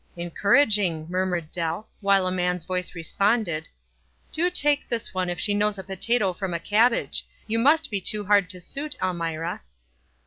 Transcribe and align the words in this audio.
""Encouraging," 0.31 1.05
murmured 1.11 1.51
Dell. 1.51 1.87
While 1.99 2.25
a 2.25 2.31
man's 2.31 2.63
voice 2.63 2.95
responded,— 2.95 3.67
"Do 4.33 4.49
take 4.49 4.89
this 4.89 5.13
one 5.13 5.29
if 5.29 5.39
she 5.39 5.53
knows 5.53 5.77
a 5.77 5.83
potato 5.83 6.33
from 6.33 6.55
a 6.55 6.59
cabbage. 6.59 7.23
You 7.45 7.59
must 7.59 7.91
be 7.91 8.01
too 8.01 8.25
hard 8.25 8.49
to 8.49 8.59
suit, 8.59 8.95
EU 8.99 9.13
mira." 9.13 9.61